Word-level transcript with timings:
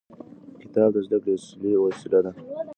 کتاب 0.61 0.89
د 0.95 0.97
زده 1.05 1.17
کړې 1.23 1.33
اصلي 1.39 1.71
وسیله 1.83 2.19
ده. 2.25 2.31